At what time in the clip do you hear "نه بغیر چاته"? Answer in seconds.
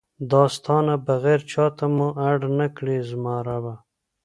0.87-1.85